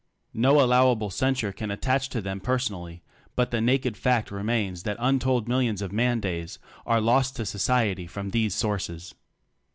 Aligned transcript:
No 0.33 0.59
allowable 0.61 1.11
censure 1.11 1.51
can 1.51 1.69
attach 1.69 2.09
to 2.09 2.21
them 2.21 2.39
personally, 2.39 3.03
but 3.35 3.51
the 3.51 3.61
naked 3.61 3.95
fact 3.95 4.31
remains 4.31 4.81
that 4.81 4.97
untold 4.99 5.47
millions 5.47 5.79
of 5.79 5.91
man 5.91 6.19
days 6.19 6.57
are 6.87 6.99
lost 6.99 7.35
to 7.35 7.45
society 7.45 8.07
from 8.07 8.31
these 8.31 8.55
sources. 8.55 9.13